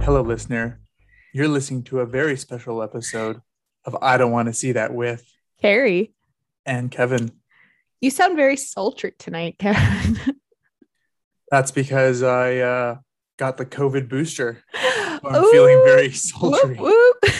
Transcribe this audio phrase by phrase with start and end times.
[0.00, 0.80] Hello, listener.
[1.34, 3.42] You're listening to a very special episode
[3.84, 5.22] of I Don't Want to See That with
[5.60, 6.14] Carrie,
[6.64, 7.32] and Kevin.
[8.00, 10.18] you sound very sultry tonight, Kevin.
[11.50, 12.96] That's because I uh,
[13.38, 14.62] got the COVID booster.
[14.74, 16.76] I'm feeling very sultry.
[16.76, 17.32] Whoop, whoop.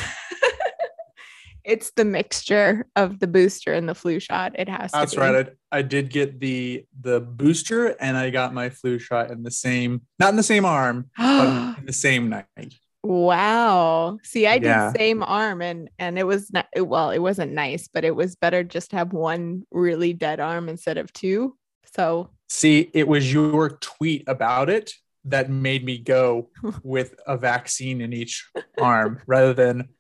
[1.69, 4.59] It's the mixture of the booster and the flu shot.
[4.59, 5.27] It has That's to be.
[5.27, 5.55] That's right.
[5.71, 9.51] I, I did get the the booster and I got my flu shot in the
[9.51, 12.75] same, not in the same arm, but in the same night.
[13.05, 14.19] wow.
[14.25, 14.93] See, I did Yeah.
[14.93, 18.65] same arm and and it was not well, it wasn't nice, but it was better
[18.65, 21.57] just to have one really dead arm instead of two.
[21.95, 24.95] So See, it was your tweet about it
[25.27, 26.49] that made me go
[26.83, 28.49] with a vaccine in each
[28.81, 29.91] arm rather than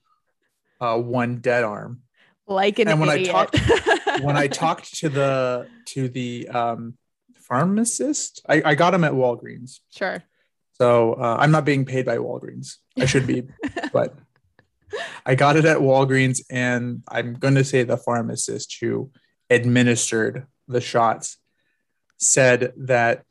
[0.81, 2.03] uh, one dead arm.
[2.47, 3.59] like an And when I talked-
[4.23, 6.95] When I talked to the to the um,
[7.37, 9.79] pharmacist, I, I got him at Walgreens.
[9.95, 10.23] sure.
[10.73, 12.77] So uh, I'm not being paid by Walgreens.
[12.98, 13.45] I should be,
[13.93, 14.17] but
[15.27, 19.11] I got it at Walgreens, and I'm going to say the pharmacist who
[19.51, 21.37] administered the shots
[22.19, 23.25] said that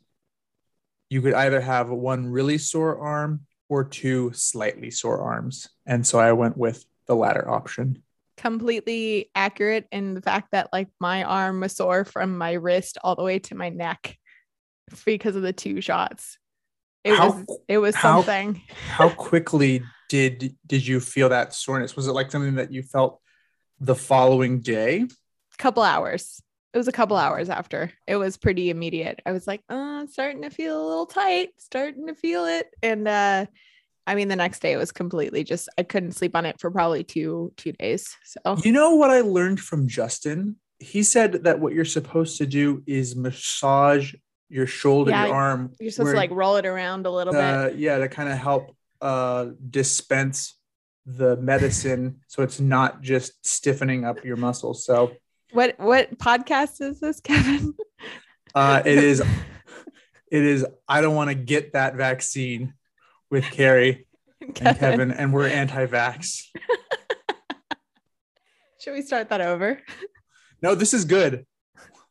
[1.10, 6.18] you could either have one really sore arm or two slightly sore arms, and so
[6.18, 8.02] I went with the latter option.
[8.36, 13.16] completely accurate in the fact that like my arm was sore from my wrist all
[13.16, 14.16] the way to my neck
[15.04, 16.38] because of the two shots.
[17.04, 18.60] It How- was it was how- something.
[18.90, 21.96] How quickly did did you feel that soreness?
[21.96, 23.20] Was it like something that you felt
[23.80, 25.06] the following day?
[25.58, 26.40] couple hours.
[26.72, 27.90] It was a couple hours after.
[28.06, 29.20] It was pretty immediate.
[29.26, 32.68] I was like, uh, starting to feel a little tight, starting to feel it.
[32.82, 33.46] And uh
[34.08, 36.70] I mean the next day it was completely just I couldn't sleep on it for
[36.70, 38.16] probably two two days.
[38.24, 40.56] So You know what I learned from Justin?
[40.78, 44.14] He said that what you're supposed to do is massage
[44.48, 45.72] your shoulder, Yeah, your arm.
[45.78, 47.42] you're supposed where, to like roll it around a little bit.
[47.42, 50.54] uh, yeah, to kind of help uh, dispense
[51.04, 54.86] the medicine so it's not just stiffening up your muscles.
[54.86, 55.12] So
[55.52, 57.74] What what podcast is this, Kevin?
[58.54, 60.64] uh, it is, it is.
[60.88, 62.72] I don't want to get that vaccine
[63.30, 64.06] with Carrie
[64.40, 66.42] and Kevin, and we're anti-vax.
[68.80, 69.80] Should we start that over?
[70.62, 71.44] No, this is good.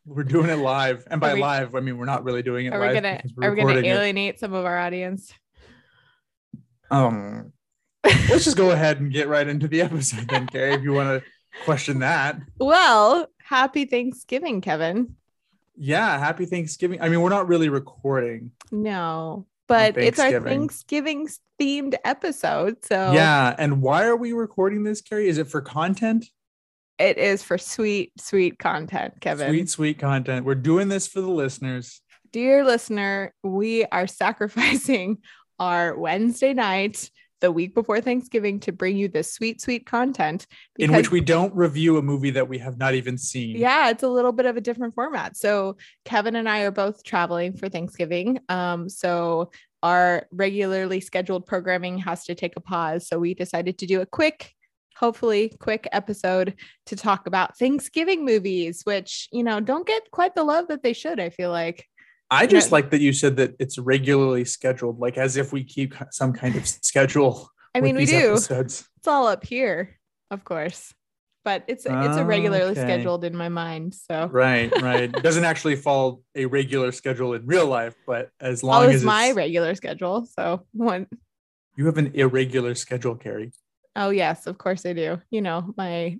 [0.04, 2.72] We're doing it live, and by we- live, I mean we're not really doing it
[2.72, 3.94] Are we gonna we're are we gonna recording it.
[3.94, 5.32] alienate some of our audience?
[6.90, 7.52] Um,
[8.04, 10.72] let's just go ahead and get right into the episode then, Carrie.
[10.74, 11.30] If you want to
[11.64, 15.16] question that, Well, happy Thanksgiving, Kevin.
[15.76, 16.18] yeah.
[16.18, 17.02] Happy Thanksgiving.
[17.02, 18.52] I mean, we're not really recording.
[18.72, 21.28] No, but it's our Thanksgiving.
[21.60, 22.84] Themed episode.
[22.84, 23.54] So Yeah.
[23.58, 25.28] And why are we recording this, Carrie?
[25.28, 26.26] Is it for content?
[26.98, 29.48] it is for sweet, sweet content, Kevin.
[29.48, 30.44] Sweet, sweet content.
[30.44, 32.00] We're doing this for the listeners.
[32.32, 35.18] Dear listener, we are sacrificing
[35.58, 40.46] our Wednesday night, the week before Thanksgiving, to bring you this sweet, sweet content.
[40.78, 43.56] in which we don't review a movie that we have not even seen.
[43.56, 47.02] yeah it's a little bit of a different format so kevin and i are both
[47.04, 49.50] traveling for thanksgiving um so
[49.82, 54.06] our regularly scheduled programming has to take a pause so we decided to do a
[54.06, 54.52] quick
[54.96, 56.54] hopefully quick episode
[56.86, 60.92] to talk about thanksgiving movies which you know don't get quite the love that they
[60.92, 61.86] should i feel like
[62.30, 62.76] I just No.
[62.76, 66.56] like that you said that it's regularly scheduled, like as if we keep some kind
[66.56, 67.50] of schedule.
[67.74, 68.88] i mean we do Episodes.
[68.96, 69.98] it's all up here
[70.30, 70.94] of course
[71.44, 72.80] but it's it's a regularly Okay.
[72.80, 75.04] scheduled in my mind so Right, right.
[75.14, 79.32] It doesn't actually follow a regular schedule in real life, but as long as my
[79.32, 81.06] regular schedule so one
[81.76, 83.52] you have an irregular schedule, Carrie.
[83.94, 85.20] Oh yes, of course I do.
[85.30, 86.18] You know, my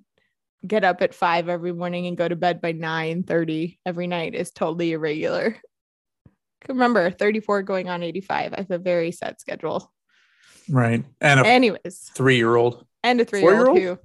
[0.66, 4.34] get up at five every morning and go to bed by nine thirty every night
[4.36, 5.56] is totally irregular.
[6.68, 8.52] Remember, 34 going on 85.
[8.54, 9.92] I have a very set schedule.
[10.68, 11.04] Right.
[11.20, 12.84] And a Anyways, three year old.
[13.02, 13.98] and a three-year-old Four-year-old?
[13.98, 14.04] who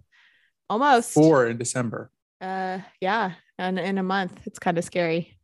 [0.69, 2.09] almost Four in December.
[2.42, 4.40] uh yeah, and in a month.
[4.46, 5.38] It's kind of scary.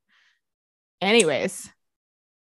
[1.02, 1.70] Anyways,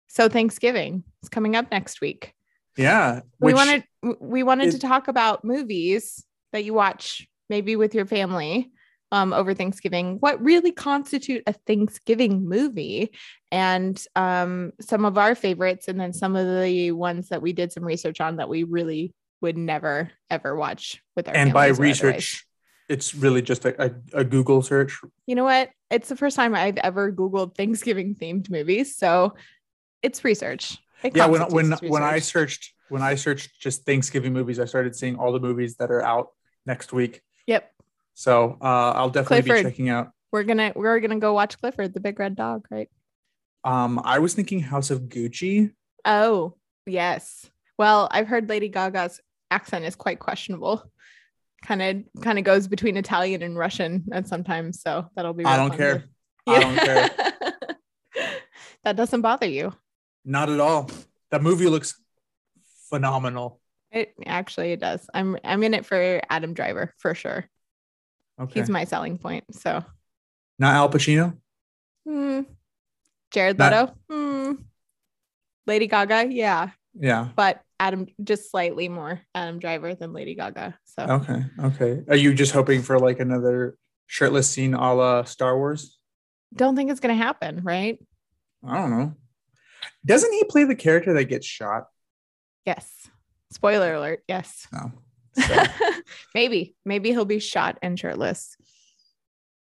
[0.08, 2.34] so Thanksgiving is coming up next week.
[2.76, 3.20] Yeah.
[3.40, 3.84] we wanted
[4.20, 8.70] we wanted to talk about movies that you watch maybe with your family
[9.12, 10.16] um, over Thanksgiving.
[10.20, 13.12] What really constitute a Thanksgiving movie,
[13.50, 17.72] and um, some of our favorites, and then some of the ones that we did
[17.72, 21.72] some research on that we really would never ever watch with our and by or
[21.72, 22.02] otherwise.
[22.02, 22.46] research,
[22.88, 24.98] it's really just a, a, a Google search.
[25.26, 25.70] You know what?
[25.90, 29.34] It's the first time I've ever Googled Thanksgiving themed movies, so
[30.02, 30.78] it's research.
[31.02, 34.64] It yeah when when constitutes when i searched when i searched just thanksgiving movies i
[34.64, 36.30] started seeing all the movies that are out
[36.66, 37.72] next week yep,
[38.18, 39.64] so uh, i'll definitely Clifford.
[39.64, 42.88] be checking out we're gonna we're gonna go watch Clifford the Big Red Dog, right?
[43.64, 45.70] um i was thinking house of gucci
[46.04, 46.54] Oh,
[46.86, 47.50] yes.
[47.76, 49.20] Well, I've heard Lady Gaga's
[49.50, 50.82] accent is quite questionable.
[51.64, 54.80] Kind of kind of goes between Italian and Russian and sometimes.
[54.80, 55.98] So that'll be I don't care.
[55.98, 56.04] to-
[56.46, 57.10] I don't care.
[58.84, 59.74] that doesn't bother you.
[60.24, 60.88] Not at all.
[61.30, 62.00] That movie looks
[62.88, 63.60] phenomenal.
[63.90, 65.10] It actually it does.
[65.12, 67.44] I'm I'm in it for Adam Driver for sure.
[68.40, 68.60] Okay.
[68.60, 69.44] He's my selling point.
[69.54, 69.84] So
[70.58, 71.36] Not Al Pacino?
[72.06, 72.42] hmm.
[73.32, 73.94] Jared Not- Leto.
[74.10, 74.52] Hmm.
[75.66, 76.70] Lady Gaga, yeah.
[76.94, 77.28] Yeah.
[77.36, 80.78] But Adam just slightly more Adam Driver than Lady Gaga.
[80.84, 81.44] So Okay.
[81.64, 82.02] Okay.
[82.08, 83.76] Are you just hoping for like another
[84.06, 85.98] shirtless scene a la Star Wars?
[86.54, 87.98] don't think it's gonna happen, right?
[88.66, 89.14] I don't know.
[90.06, 91.84] Doesn't he play the character that gets shot?
[92.64, 92.90] Yes.
[93.52, 94.22] Spoiler alert.
[94.26, 94.66] Yes.
[94.72, 94.92] No.
[95.40, 95.64] So,
[96.34, 96.74] maybe.
[96.84, 98.56] Maybe he'll be shot and shirtless.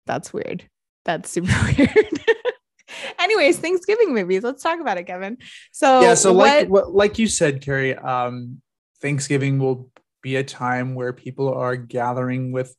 [0.06, 0.68] That's weird.
[1.04, 2.20] That's super weird.
[3.18, 4.42] Anyways, Thanksgiving movies.
[4.42, 5.38] Let's talk about it, Kevin.
[5.72, 6.14] So yeah.
[6.14, 8.60] So like what- what like you said, Carrie, um,
[9.00, 9.90] Thanksgiving will
[10.22, 12.74] be a time where people are gathering with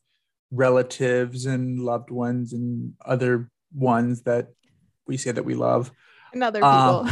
[0.51, 4.49] relatives and loved ones and other ones that
[5.07, 5.91] we say that we love.
[6.33, 6.69] and other people.
[6.69, 7.09] Um,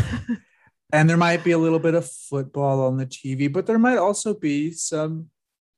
[0.92, 3.98] and there might be a little bit of football on the TV, but there might
[3.98, 5.30] also be some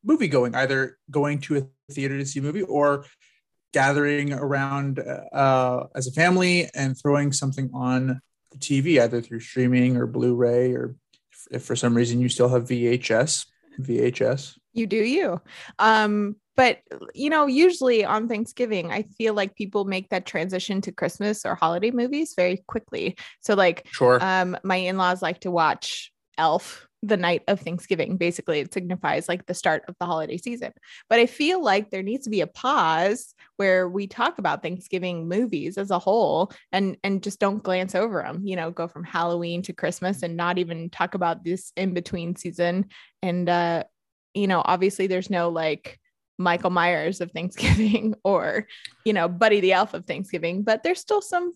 [0.04, 3.06] movie going, either going to a theater to see a movie or
[3.74, 8.22] gathering around uh, as a family and throwing something on
[8.52, 10.96] the TV, either through streaming or Blu-ray, or
[11.52, 13.46] if for some reason you still have VHS,
[13.80, 14.58] VHS.
[14.74, 15.40] you do you.
[15.80, 16.80] Um, but
[17.16, 21.56] you know, usually on Thanksgiving, I feel like people make that transition to Christmas or
[21.56, 23.16] holiday movies very quickly.
[23.40, 24.22] So like Sure.
[24.22, 28.18] um my in-laws like to watch Elf the night of Thanksgiving.
[28.18, 30.72] Basically, it signifies like the start of the holiday season.
[31.10, 35.28] But I feel like there needs to be a pause where we talk about Thanksgiving
[35.28, 38.42] movies as a whole and and just don't glance over them.
[38.46, 42.36] You know, go from Halloween to Christmas and not even talk about this in between
[42.36, 42.86] season.
[43.22, 43.84] And uh,
[44.34, 46.00] you know, obviously there's no like
[46.38, 48.68] Michael Myers of Thanksgiving or,
[49.06, 51.52] you know, Buddy the Elf of Thanksgiving, but there's still some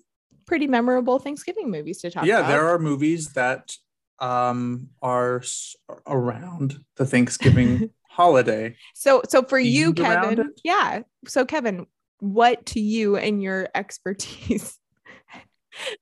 [0.46, 2.50] pretty memorable Thanksgiving movies to talk yeah, about.
[2.50, 3.76] there are movies that
[4.20, 5.76] um, are s-
[6.08, 8.76] around the Thanksgiving holiday.
[8.94, 11.02] So, so for you, Kevin, yeah.
[11.28, 11.86] So, Kevin,
[12.20, 14.80] what to you and your expertise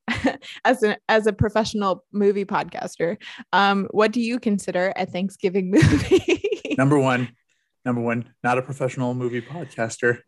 [0.66, 3.18] as a as a professional movie podcaster,
[3.52, 6.42] um, what do you consider a Thanksgiving movie?
[6.78, 7.30] Number one,
[7.86, 10.20] number one, not a professional movie podcaster.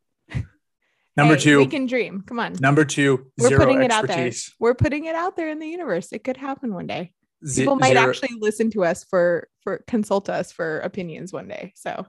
[1.17, 2.23] Number Hey, two, we can dream.
[2.27, 4.31] Come on, number two, we're zero putting it out there.
[4.59, 6.11] We're putting it out there in the universe.
[6.11, 7.13] It could happen one day.
[7.45, 11.47] Ze- People might zero- actually listen to us for for consult us for opinions one
[11.47, 11.73] day.
[11.75, 12.05] So,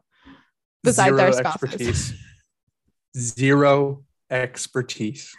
[0.83, 1.63] besides our spouses.
[1.71, 2.15] expertise.
[3.17, 5.35] Zero expertise.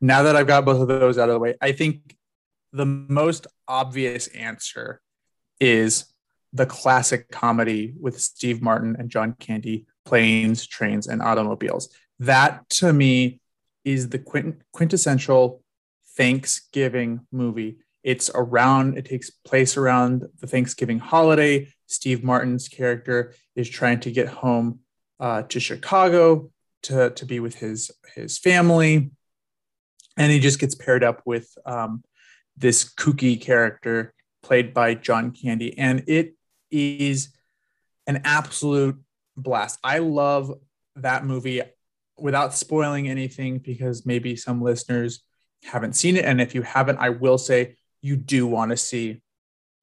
[0.00, 2.16] Now that I've got both of those out of the way, I think
[2.72, 5.00] the most obvious answer
[5.60, 6.06] is
[6.52, 11.90] the classic comedy with Steve Martin and John Candy, Planes, Trains, and Automobiles.
[12.18, 13.40] That to me
[13.84, 15.62] is the quint- quintessential
[16.16, 17.78] Thanksgiving movie.
[18.02, 21.68] It's around, it takes place around the Thanksgiving holiday.
[21.86, 24.80] Steve Martin's character is trying to get home
[25.18, 26.50] uh, to Chicago
[26.84, 29.10] to, to be with his, his family.
[30.16, 32.02] And he just gets paired up with um,
[32.56, 35.76] this kooky character played by John Candy.
[35.76, 36.34] And it
[36.70, 37.28] is
[38.06, 38.96] an absolute
[39.36, 39.78] blast.
[39.84, 40.52] I love
[40.96, 41.62] that movie
[42.18, 45.20] without spoiling anything because maybe some listeners
[45.62, 46.24] haven't seen it.
[46.24, 49.22] And if you haven't, I will say you do want to see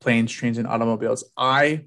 [0.02, 1.24] planes, trains, and automobiles.
[1.36, 1.86] I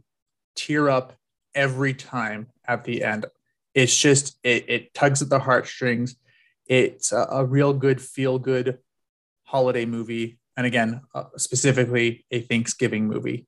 [0.57, 1.15] tear up
[1.55, 3.27] every time at the end.
[3.75, 6.17] It's just, it, it tugs at the heartstrings.
[6.67, 8.79] It's a, a real good, feel good
[9.45, 10.39] holiday movie.
[10.57, 13.47] And again, uh, specifically a Thanksgiving movie.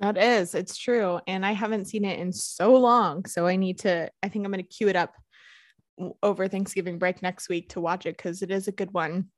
[0.00, 1.20] That is, it's true.
[1.26, 3.26] And I haven't seen it in so long.
[3.26, 5.14] So I need to, I think I'm going to queue it up
[6.22, 9.28] over Thanksgiving break next week to watch it because it is a good one.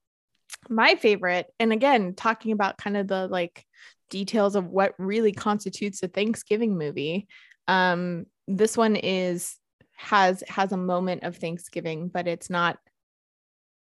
[0.68, 3.64] My favorite, and again, talking about kind of the like
[4.10, 7.28] details of what really constitutes a Thanksgiving movie.
[7.68, 9.56] Um, this one is
[9.96, 12.78] has has a moment of Thanksgiving, but it's not,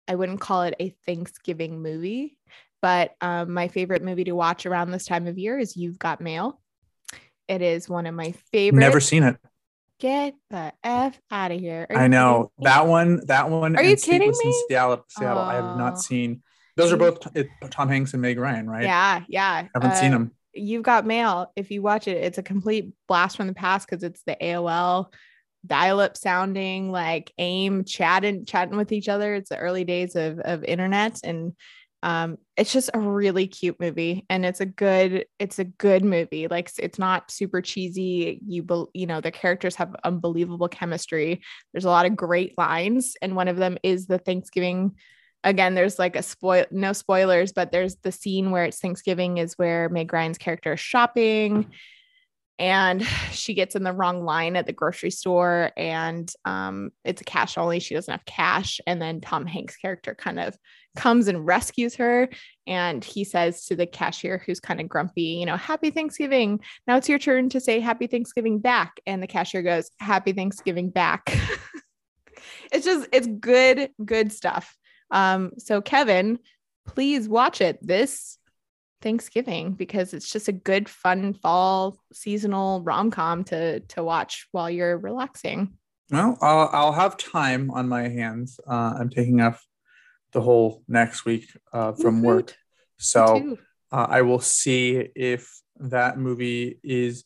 [0.08, 2.38] I wouldn't call it a Thanksgiving movie.
[2.82, 6.20] But um, my favorite movie to watch around this time of year is You've Got
[6.20, 6.60] Mail.
[7.48, 8.80] It is one of my favorite.
[8.80, 9.38] Never seen it.
[10.00, 11.86] Get the f out of here!
[11.96, 13.24] I know that one.
[13.28, 13.76] That one.
[13.76, 14.66] Are you kidding Sleepless me?
[14.68, 15.06] Seattle.
[15.10, 15.44] Seattle.
[15.44, 15.78] I have Oh.
[15.78, 16.42] not seen.
[16.82, 17.20] Those are both
[17.70, 18.84] Tom Hanks and Meg Ryan, right?
[18.84, 19.68] Yeah, yeah.
[19.74, 20.32] Haven't seen Uh, them.
[20.54, 21.52] You've Got Mail.
[21.56, 25.14] If you watch it, it's a complete blast from the past because it's the AOL
[25.66, 29.36] dial-up sounding like AIM chatting chatting with each other.
[29.36, 31.54] It's the early days of of internet and
[32.04, 36.48] Um, it's just a really cute movie, and it's a good it's a good movie.
[36.48, 38.42] Like it's not super cheesy.
[38.46, 41.42] You be, you know the characters have unbelievable chemistry.
[41.72, 44.96] There's a lot of great lines, and one of them is the Thanksgiving.
[45.44, 49.54] Again, there's like a spoil no spoilers, but there's the scene where it's Thanksgiving is
[49.58, 51.68] where Meg Ryan's character is shopping
[52.62, 57.26] and she gets in the wrong line at the grocery store and um, it's a
[57.26, 60.56] cash only she doesn't have cash and then tom hanks character kind of
[60.96, 62.30] comes and rescues her
[62.68, 66.60] and he says to the cashier who's kind of grumpy you know happy thanksgiving.
[66.88, 69.00] Now it's your turn to say happy thanksgiving back.
[69.06, 71.36] And the cashier goes happy thanksgiving back.
[72.72, 74.76] It's just it's good good stuff
[75.12, 76.40] um so kevin
[76.86, 78.38] please watch it this
[79.02, 84.70] Thanksgiving because it's just a good, fun fall seasonal rom com to to watch while
[84.70, 85.74] you're relaxing.
[86.12, 88.60] Well, I'll, I'll have time on my hands.
[88.68, 89.66] Uh, I'm taking off
[90.34, 92.56] the whole next week uh, from work,
[92.98, 93.58] so
[93.92, 97.24] uh, I will see if that movie is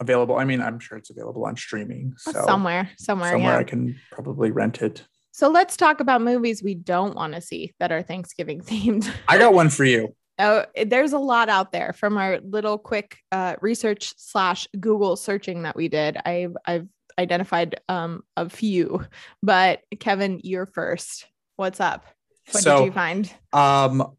[0.00, 0.36] available.
[0.36, 2.14] I mean, I'm sure it's available on streaming.
[2.18, 3.58] So somewhere, somewhere, somewhere yeah.
[3.58, 5.04] I can probably rent it.
[5.32, 9.10] So let's talk about movies we don't want to see that are Thanksgiving themed.
[9.26, 10.14] I got one for you.
[10.38, 15.62] Oh, there's a lot out there from our little quick uh, research slash Google searching
[15.62, 16.16] that we did.
[16.24, 19.04] I've I've identified um, a few,
[19.42, 21.26] but Kevin, you're first.
[21.56, 22.06] What's up?
[22.50, 23.32] What so, did you find?
[23.52, 24.14] Um,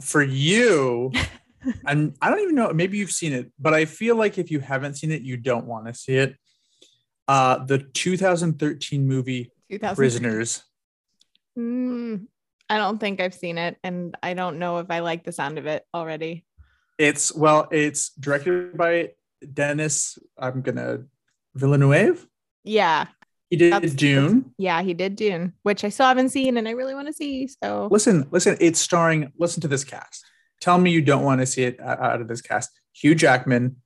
[0.00, 1.12] for you,
[1.86, 2.72] and I don't even know.
[2.72, 5.66] Maybe you've seen it, but I feel like if you haven't seen it, you don't
[5.66, 6.36] want to see it.
[7.26, 9.96] Uh, the 2013 movie 2000.
[9.96, 10.62] Prisoners.
[11.58, 12.26] Mm,
[12.68, 15.58] I don't think I've seen it, and I don't know if I like the sound
[15.58, 16.44] of it already.
[16.98, 19.10] It's well, it's directed by
[19.52, 20.18] Denis.
[20.38, 21.04] I'm gonna
[21.54, 22.26] Villeneuve.
[22.62, 23.06] Yeah,
[23.50, 24.52] he did that's, Dune.
[24.58, 27.48] Yeah, he did Dune, which I still haven't seen, and I really want to see.
[27.48, 28.56] So listen, listen.
[28.60, 29.32] It's starring.
[29.38, 30.24] Listen to this cast.
[30.60, 32.70] Tell me you don't want to see it out of this cast.
[32.92, 33.76] Hugh Jackman,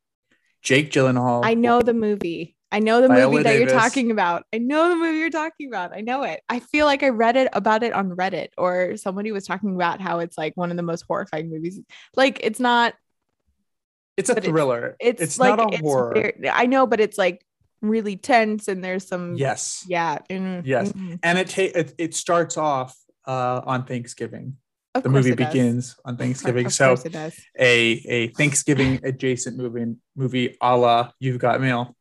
[0.62, 1.44] Jake Gyllenhaal.
[1.44, 2.57] I know the movie.
[2.70, 3.72] I know the Viola movie that Davis.
[3.72, 4.44] you're talking about.
[4.52, 5.94] I know the movie you're talking about.
[5.94, 6.42] I know it.
[6.48, 10.00] I feel like I read it about it on Reddit or somebody was talking about
[10.00, 11.80] how it's like one of the most horrifying movies.
[12.14, 12.94] Like it's not
[14.18, 14.96] It's a thriller.
[15.00, 16.12] It's, it's like, not a horror.
[16.14, 16.46] Weird.
[16.52, 17.42] I know, but it's like
[17.80, 19.84] really tense and there's some Yes.
[19.88, 20.18] Yeah.
[20.28, 20.66] Mm-hmm.
[20.66, 20.92] Yes.
[21.22, 22.94] And it, ta- it it starts off
[23.26, 24.56] uh on Thanksgiving.
[24.94, 26.66] Of the movie begins on Thanksgiving.
[26.66, 26.96] Of so
[27.58, 31.94] a a Thanksgiving adjacent movie movie a la You've Got Mail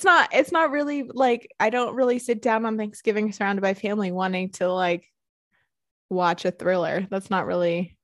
[0.00, 3.74] it's not it's not really like I don't really sit down on Thanksgiving surrounded by
[3.74, 5.04] family wanting to like
[6.08, 7.06] watch a thriller.
[7.10, 7.98] That's not really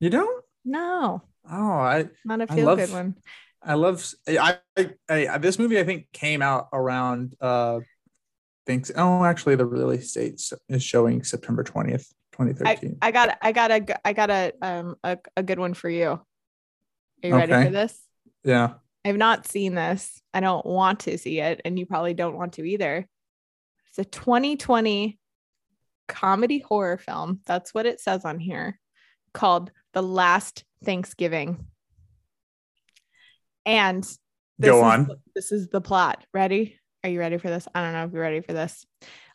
[0.00, 0.44] You don't?
[0.66, 1.22] No.
[1.50, 3.16] Oh, I not a feel good one.
[3.62, 7.80] I love I, I, I this movie I think came out around uh
[8.66, 13.52] thanks oh actually the release date is showing September 20th 2013 I, I got I
[13.52, 16.22] got a I got a um a, a good one for you are
[17.22, 17.98] you ready for this
[18.44, 20.20] yeah I've not seen this.
[20.34, 23.06] I don't want to see it, and you probably don't want to either.
[23.88, 25.18] It's a 2020
[26.08, 27.40] comedy horror film.
[27.46, 28.78] That's what it says on here,
[29.32, 31.66] called The Last Thanksgiving.
[33.64, 34.06] And
[34.60, 35.02] go on.
[35.02, 36.24] Is, this is the plot.
[36.34, 36.78] Ready?
[37.02, 37.66] Are you ready for this?
[37.74, 38.84] I don't know if you're ready for this.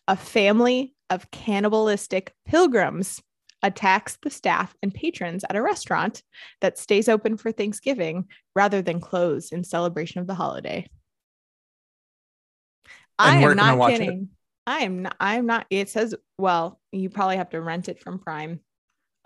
[0.08, 3.22] A family of cannibalistic pilgrims
[3.64, 6.22] attacks the staff and patrons at a restaurant
[6.62, 10.88] that stays open for Thanksgiving rather than close in celebration of the holiday.
[13.18, 14.30] And I am not kidding.
[14.68, 15.16] I am not.
[15.20, 15.66] I am not.
[15.70, 18.60] It says, well, you probably have to rent it from Prime.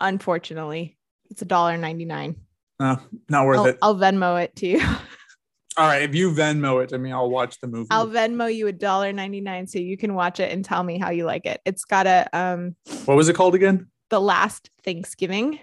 [0.00, 0.96] Unfortunately,
[1.30, 2.36] it's a dollar ninety nine.
[2.78, 3.78] No, not worth I'll, it.
[3.82, 4.80] I'll Venmo it to you.
[5.76, 7.88] All right, if you Venmo it to me, I'll watch the movie.
[7.90, 10.98] I'll Venmo you a dollar ninety nine so you can watch it and tell me
[10.98, 11.60] how you like it.
[11.64, 12.76] It's got a um.
[13.06, 13.88] What was it called again?
[14.10, 15.60] The Last Thanksgiving,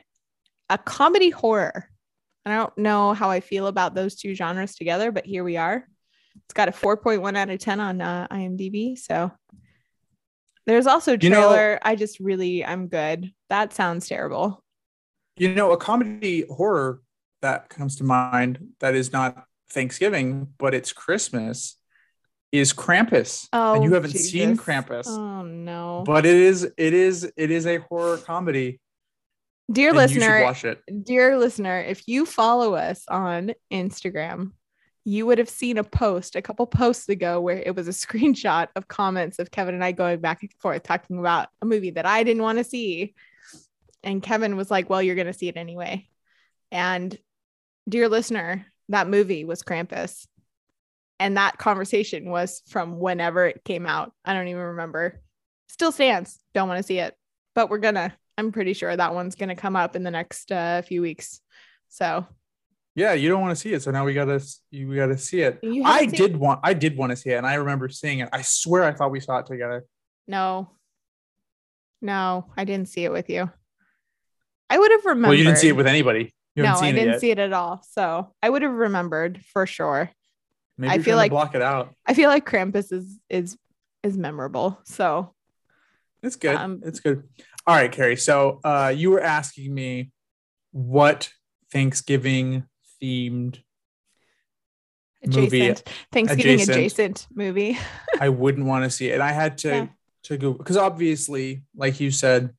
[0.70, 1.90] a comedy horror.
[2.46, 5.86] I don't know how I feel about those two genres together, but here we are.
[6.46, 8.98] It's got a 4.1 out of 10 on uh, IMDb.
[8.98, 9.32] So
[10.66, 11.72] there's also trailer.
[11.72, 13.32] You know, I just really, I'm good.
[13.50, 14.64] That sounds terrible.
[15.36, 17.02] You know, a comedy horror
[17.42, 21.76] that comes to mind that is not Thanksgiving, but it's Christmas
[22.52, 23.48] is Krampus.
[23.54, 24.32] Oh, and you oh, haven't Jesus.
[24.32, 25.08] seen Krampus.
[25.08, 26.04] Oh no.
[26.06, 28.80] But it is it is it is a horror comedy.
[29.72, 30.82] Dear listener, watch it.
[31.04, 34.54] Dear listener, if you follow us on Instagram,
[35.04, 38.70] you would have seen a post a couple posts ago where it was a screenshot
[38.76, 42.06] of comments of Kevin and I going back and forth talking about a movie that
[42.06, 43.14] I didn't want to see.
[44.04, 46.08] And Kevin was like, Well, you're going to see it anyway.
[46.72, 47.18] And
[47.90, 50.28] dear listener, that movie was Krampus
[51.20, 54.12] and that conversation was from whenever it came out.
[54.24, 55.22] I don't even remember.
[55.68, 56.40] Still stands.
[56.54, 57.16] Don't want to see it,
[57.56, 58.14] but we're gonna.
[58.38, 61.42] I'm pretty sure that one's going to come up in the next uh, few weeks.
[61.90, 62.28] So
[62.94, 65.60] Yeah, you don't want to see it, so now we gotta we gotta see it.
[65.84, 68.30] I did want I did want to see it, and I remember seeing it.
[68.32, 69.86] I swear I thought we saw it together.
[70.28, 70.72] No,
[72.02, 73.50] no, I didn't see it with you.
[74.70, 75.30] I would have remembered.
[75.30, 76.34] Well, you didn't see it with anybody.
[76.56, 77.82] You no, I didn't see it at all.
[77.92, 80.12] So I would have remembered for sure.
[80.78, 81.94] Maybe I feel like- block it out.
[82.06, 83.58] I feel like Krampus is is
[84.04, 84.80] is memorable.
[84.86, 85.34] So
[86.24, 86.56] It's good.
[86.56, 87.24] Um, it's good.
[87.66, 88.16] All right, Carrie.
[88.18, 90.12] So uh, you were asking me
[90.72, 91.32] what
[91.72, 92.66] Thanksgiving
[93.02, 93.60] themed
[95.26, 96.78] movie adjacent Thanksgiving adjacent.
[96.78, 97.78] adjacent, movie.
[98.20, 99.16] I wouldn't want to see it.
[99.16, 99.88] And I had to Yeah.
[100.24, 102.54] to go because obviously, like you said,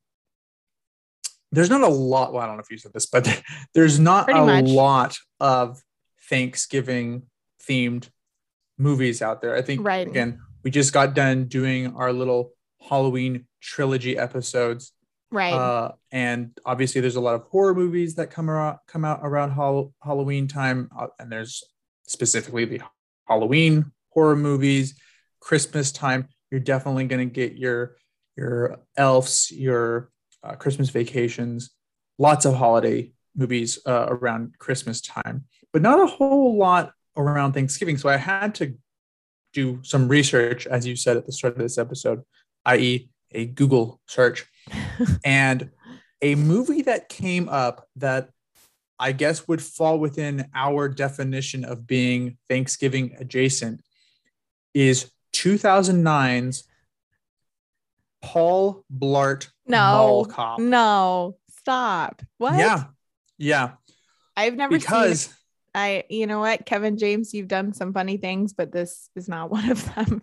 [1.53, 2.33] there's not a lot.
[2.33, 3.43] Well, I don't know if you said this, but
[3.75, 4.67] there's not Pretty a much.
[4.67, 5.81] lot of
[6.29, 7.23] Thanksgiving
[7.69, 8.09] themed
[8.79, 9.55] movies out there.
[9.55, 10.07] I think Right.
[10.07, 12.53] again, we just got done doing our little
[12.89, 14.93] Halloween trilogy episodes.
[15.31, 15.53] Right.
[15.53, 19.51] Uh, and obviously, there's a lot of horror movies that come around come out around
[19.51, 21.63] Hall- Halloween time, uh, and there's
[22.07, 22.81] specifically the
[23.27, 24.99] Halloween horror movies.
[25.41, 27.97] Christmas time, you're definitely going to get your
[28.37, 30.11] your elves, your
[30.43, 31.71] uh, Christmas vacations,
[32.19, 36.93] lots of holiday movies uh, around Christmas time, but not a whole lot
[37.27, 37.99] around Thanksgiving.
[37.99, 38.75] So I had to
[39.53, 42.23] do some research, as you said at the start of this episode,
[42.67, 44.47] i.e., a Google search
[45.25, 45.71] and
[46.23, 48.31] a movie that came up that
[48.99, 53.83] I guess would fall within our definition of being Thanksgiving adjacent
[54.75, 56.65] is 2009's
[58.23, 60.31] Paul Blart Mall no.
[60.31, 60.59] Cop.
[60.59, 61.37] No.
[61.61, 62.23] Stop.
[62.39, 62.59] What?
[62.59, 62.85] Yeah.
[63.37, 63.73] Yeah.
[64.37, 65.35] I've never seen Because
[65.79, 69.51] I you know what, Kevin James, you've done some funny things, but this is not
[69.59, 70.23] one of them.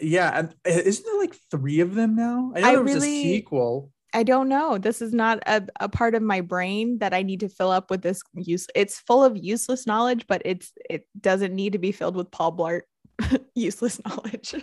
[0.00, 2.52] yeah, and uh, isn't there like three of them now?
[2.54, 3.90] I know I there was really- a sequel.
[4.16, 4.78] I don't know.
[4.78, 7.90] This is not a, a part of my brain that I need to fill up
[7.90, 8.68] with this use.
[8.72, 12.56] It's full of useless knowledge, but it's it doesn't need to be filled with Paul
[12.56, 12.82] Blart
[13.56, 14.54] useless knowledge.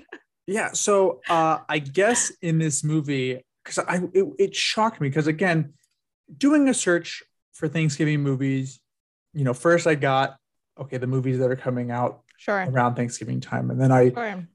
[0.48, 0.72] Yeah.
[0.72, 5.74] So uh, I guess in this movie, because I it, it shocked me because again,
[6.38, 8.80] doing a search for Thanksgiving movies,
[9.34, 10.38] you know, first I got
[10.80, 12.66] okay the movies that are coming out Sure.
[12.68, 14.48] around Thanksgiving time, and then I Sure.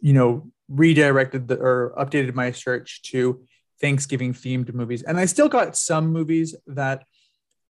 [0.00, 3.42] you know redirected the or updated my search to
[3.80, 7.04] Thanksgiving themed movies, and I still got some movies that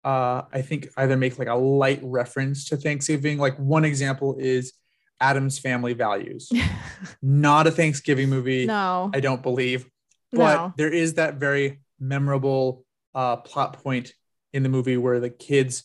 [0.05, 3.39] uh, I think either make like a light reference to Thanksgiving.
[3.39, 4.73] Like one example is
[5.21, 6.51] Addams Family Values,
[7.23, 8.67] not a Thanksgiving movie.
[8.67, 9.11] no.
[9.13, 9.87] I don't believe,
[10.33, 10.73] but No.
[10.77, 14.13] there is that very memorable uh, plot point
[14.53, 15.85] in the movie where the kids,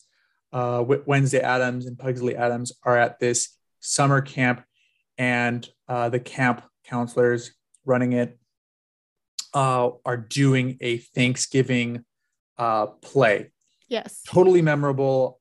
[0.53, 4.63] uh, Wednesday Addams and Pugsley Addams, are at this summer camp,
[5.17, 7.51] and uh, the camp counselors
[7.85, 8.37] running it
[9.53, 12.05] uh, are doing a Thanksgiving
[12.57, 13.51] uh, play.
[13.87, 14.21] Yes.
[14.27, 15.39] Totally memorable.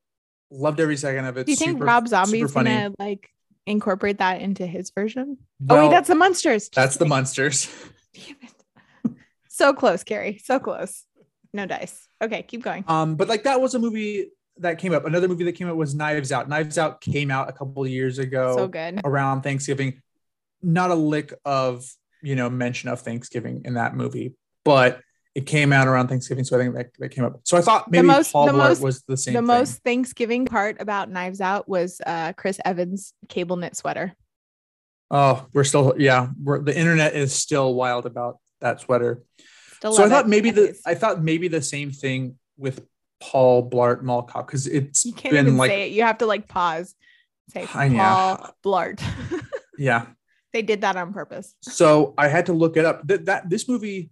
[0.49, 1.45] Loved every second of it.
[1.45, 2.69] Do you think Super- Rob super Zombie's funny.
[2.71, 3.29] gonna like
[3.65, 5.37] incorporate that into his version?
[5.69, 6.63] oh wait, that's the monsters.
[6.63, 7.73] Just that's the monsters.
[8.13, 9.13] Damn it.
[9.47, 10.41] so close, Carrie.
[10.43, 11.05] So close.
[11.53, 12.05] No dice.
[12.21, 12.83] Okay, keep going.
[12.87, 15.05] Um, but like that was a movie that came up.
[15.05, 16.49] Another movie that came out was Knives Out.
[16.49, 19.01] Knives Out came out a couple of years ago so good.
[19.03, 20.01] around Thanksgiving.
[20.61, 21.85] Not a lick of
[22.21, 25.01] you know mention of Thanksgiving in that movie, but
[25.33, 27.39] it came out around Thanksgiving, so I think that, that came up.
[27.45, 29.33] So I thought maybe most- Paul the most- was the same.
[29.33, 29.47] The thing.
[29.47, 34.13] most Thanksgiving part about Knives Out was uh, Chris Evans' cable knit sweater.
[35.09, 36.27] Oh, we're still yeah.
[36.41, 39.23] We're, the internet is still wild about that sweater.
[39.77, 40.29] Still so I thought it.
[40.29, 42.85] maybe the I thought maybe the same thing with
[43.21, 45.93] Paul Blart Mall Cop because it's you can't been even like say it.
[45.93, 46.95] You have to like pause.
[47.49, 47.65] Say.
[47.65, 49.01] Paul Blart.
[49.77, 50.07] yeah.
[50.53, 51.53] they did that on purpose.
[51.61, 53.05] So I had to look it up.
[53.07, 54.09] That, that this movie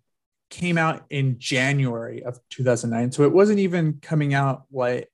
[0.50, 5.10] came out in January of 2009, so it wasn't even coming out like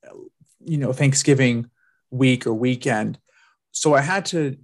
[0.59, 1.69] you know Thanksgiving
[2.11, 3.17] week or weekend.
[3.71, 4.57] So I had to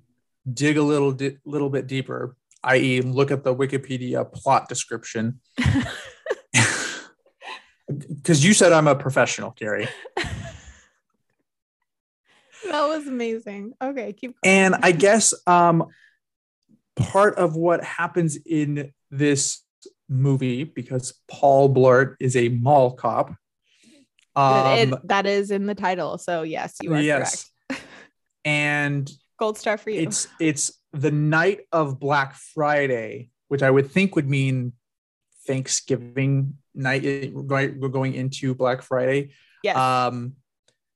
[0.51, 5.39] dig a little di- little bit deeper, i.e., look at the Wikipedia plot description.
[8.21, 9.87] Because you said I'm a professional, Gary,
[12.69, 13.73] That was amazing.
[13.81, 14.55] Okay, keep going.
[14.55, 15.85] and I guess um,
[16.95, 19.63] part of what happens in this
[20.07, 23.29] movie, because Paul Blart is a mall cop.
[23.31, 23.35] It-
[24.35, 26.17] Um, it- that is in the title.
[26.17, 27.83] So yes, you are yes, correct.
[28.45, 30.01] and Gold star for you.
[30.01, 34.73] it's it's the night of Black Friday, which I would think would mean
[35.47, 37.31] Thanksgiving night.
[37.33, 39.31] We're going, into Black Friday.
[39.63, 39.75] yes.
[39.77, 40.33] Um,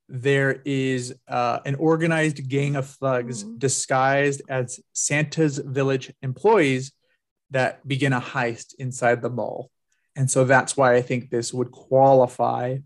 [0.08, 3.58] there is uh, an organized gang of thugs Mhm.
[3.58, 6.92] disguised as Santa's village employees
[7.50, 9.72] that begin a heist inside the mall.
[10.16, 12.78] And so that's why I think this would qualify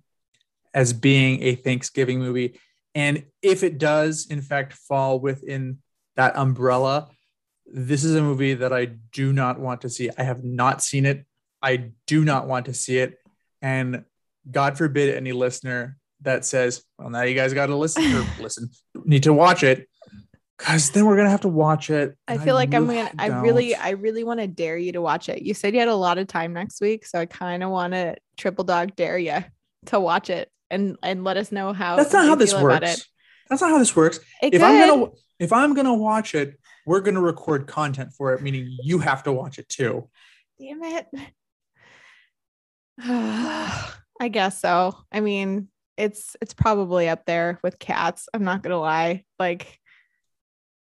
[0.74, 2.58] as being a Thanksgiving movie.
[2.96, 5.80] And if it does, in fact, fall within
[6.16, 7.10] that umbrella,
[7.66, 10.10] this is a movie that I do not want to see.
[10.18, 11.26] I have not seen it.
[11.62, 13.18] I do not want to see it.
[13.62, 14.06] And
[14.50, 18.70] God forbid any listener that says, well, now you guys got to listen or listen,
[19.06, 19.88] need to watch it.
[20.58, 22.18] Cause then we're gonna have to watch it.
[22.28, 23.10] I feel like I'm gonna.
[23.18, 25.42] I really, I really want to dare you to watch it.
[25.42, 27.94] You said you had a lot of time next week, so I kind of want
[27.94, 29.38] to triple dog dare you
[29.86, 31.96] to watch it and and let us know how.
[31.96, 33.08] That's not how this works.
[33.50, 34.20] That's not how this works.
[34.42, 34.62] It if could.
[34.62, 39.00] I'm gonna if I'm gonna watch it, we're gonna record content for it, meaning you
[39.00, 40.10] have to watch it too.
[40.60, 41.08] Damn it.
[44.22, 44.98] I guess so.
[45.12, 48.28] I mean, it's it's probably up there with cats.
[48.34, 49.24] I'm not gonna lie.
[49.38, 49.80] Like,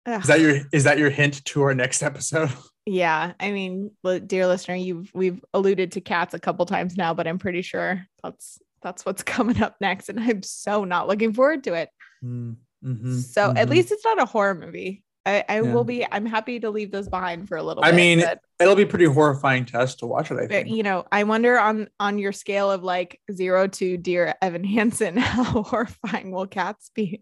[0.06, 0.22] ugh.
[0.22, 2.52] Is that your is that your hint to our next episode?
[2.86, 3.34] yeah.
[3.40, 3.92] I mean,
[4.26, 8.06] dear listener, you've we've alluded to cats a couple times now, but I'm pretty sure
[8.24, 11.90] that's that's what's coming up next, and I'm so not looking forward to it.
[12.24, 13.72] Mm, mhm, So at mhm.
[13.72, 15.04] least it's not a horror movie.
[15.28, 15.74] I, I Yeah.
[15.74, 16.06] will be.
[16.12, 17.84] I'm happy to leave those behind for a little.
[17.84, 17.88] Bit.
[17.88, 20.40] I bit, mean, but- it'll be pretty horrifying to us to watch it.
[20.40, 20.70] I think.
[20.70, 25.18] you know, I wonder on on your scale of like zero to dear Evan Hansen,
[25.36, 27.22] how horrifying will cats be?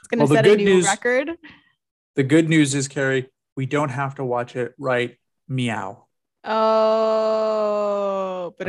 [0.00, 1.30] It's gonna Well, set a new news- record.
[2.16, 5.16] The good news is, Carrie, we don't have to watch it right.
[5.48, 6.06] Meow.
[7.24, 8.68] Oh, but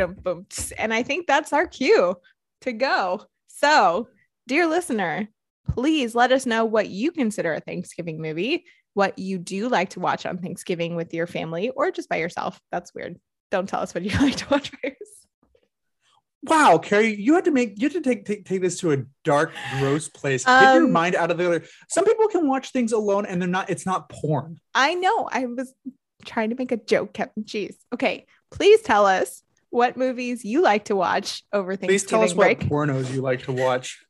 [0.77, 2.15] and I think that's our cue
[2.61, 3.25] to go.
[3.47, 4.07] So,
[4.47, 5.27] dear listener,
[5.67, 9.99] please let us know what you consider a Thanksgiving movie, what you do like to
[9.99, 12.59] watch on Thanksgiving with your family or just by yourself.
[12.71, 13.19] That's weird.
[13.51, 14.99] Don't tell us what you like to watch by yourself.
[16.43, 18.97] Wow, Carrie, you had to make you had to take take, take this to a
[19.23, 20.45] dark, gross place.
[20.45, 21.63] Get your Um, mind out of the other.
[21.89, 23.71] Some people can watch things alone and they're not.
[23.71, 24.59] It's not porn.
[24.75, 25.27] I know.
[25.31, 25.73] I was
[26.23, 27.75] trying to make a joke, Captain Cheese.
[27.91, 31.89] Okay, please tell us what movies you like to watch over Thanksgiving.
[31.89, 34.04] Please tell us break, what pornos you like to watch,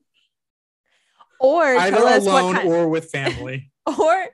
[1.39, 3.71] or either tell us what alone kind, or with family.
[3.85, 4.25] or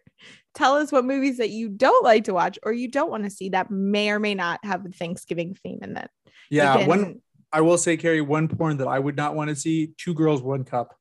[0.53, 3.29] tell us what movies that you don't like to watch or you don't want to
[3.29, 6.07] see that may or may not have a Thanksgiving theme in them.
[6.49, 7.21] Yeah, can- one
[7.53, 10.41] I will say, Carrie, one porn that I would not want to see: two girls,
[10.41, 10.95] one cup.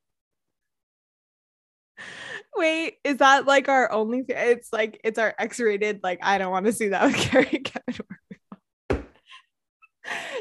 [2.56, 4.24] Wait, is that like our only?
[4.28, 6.00] It's like it's our X-rated.
[6.02, 9.04] Like I don't want to see that with Carrie Kevin.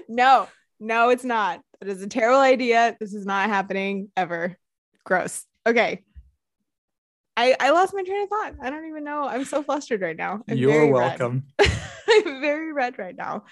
[0.07, 0.47] No,
[0.79, 1.61] no, it's not.
[1.79, 2.97] That is a terrible idea.
[2.99, 4.57] This is not happening ever.
[5.05, 5.45] Gross.
[5.67, 6.03] Okay.
[7.37, 8.53] I I lost my train of thought.
[8.61, 9.23] I don't even know.
[9.23, 10.41] I'm so flustered right now.
[10.49, 11.43] I'm You're welcome.
[11.59, 13.45] I'm very red right now.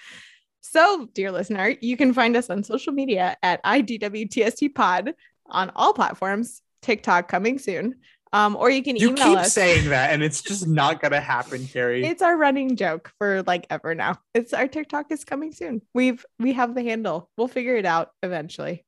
[0.60, 5.14] So, dear listener, you can find us on social media at IDWTST Pod
[5.46, 6.60] on all platforms.
[6.82, 7.96] TikTok coming soon.
[8.32, 9.54] Um, or you can You email keep us.
[9.54, 12.04] saying that, and it's just not gonna happen, Carrie.
[12.04, 14.18] it's our running joke for like ever now.
[14.34, 15.80] It's our TikTok is coming soon.
[15.94, 17.30] We've we have the handle.
[17.38, 18.84] We'll figure it out eventually.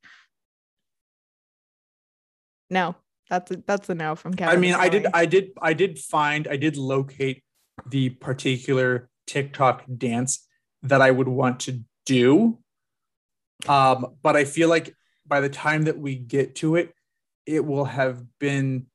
[2.69, 2.95] No,
[3.31, 4.55] that's a, that's a no from Kevin.
[4.55, 7.43] I mean, I did, I did, I did find, I did locate
[7.89, 10.47] the particular TikTok dance
[10.83, 12.59] that I would want to do.
[13.69, 14.95] Um, but I feel like
[15.27, 16.93] by the time that we get to it,
[17.47, 18.87] it will have been,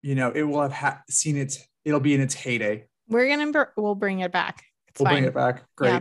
[0.00, 2.86] you know, it will have ha- seen its, it'll be in its heyday.
[3.08, 4.64] We're gonna br- we'll bring it back.
[4.88, 5.16] It's we'll fine.
[5.16, 5.64] bring it back.
[5.76, 5.90] Great.
[5.90, 6.00] Yeah.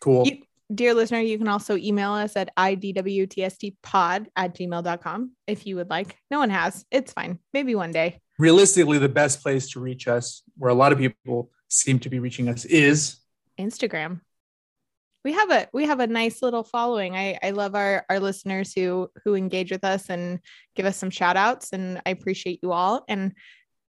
[0.00, 0.26] Cool.
[0.26, 0.42] You-
[0.74, 6.16] dear listener, you can also email us at idwtstpod at gmail.com if you would like.
[6.30, 6.84] No one has.
[6.90, 7.38] It's fine.
[7.52, 8.20] Maybe one day.
[8.38, 12.18] Realistically, the best place to reach us, where a lot of people seem to be
[12.18, 13.18] reaching us, is
[13.58, 14.20] Instagram.
[15.24, 17.16] We have a we have a nice little following.
[17.16, 20.38] I, I love our, our listeners who who engage with us and
[20.76, 23.04] give us some shout outs and I appreciate you all.
[23.08, 23.32] And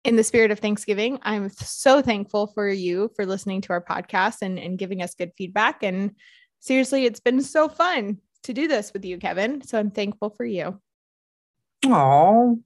[0.05, 4.37] in the spirit of Thanksgiving, I'm so thankful for you for listening to our podcast
[4.43, 5.81] and, and giving us good feedback.
[5.81, 6.11] And
[6.59, 9.61] seriously, it's been so fun to do this with you, Kevin.
[9.61, 10.79] So I'm thankful for you.
[11.85, 12.59] Oh,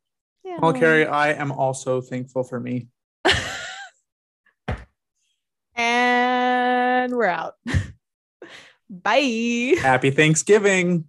[0.43, 0.57] Yeah.
[0.61, 2.87] well, Carrie, I am also thankful for me.
[5.75, 7.55] and we're out.
[8.89, 9.75] Bye.
[9.79, 11.05] Happy Thanksgiving.